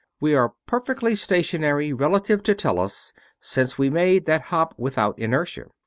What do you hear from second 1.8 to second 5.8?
relative to Tellus, since we made that hop without inertia.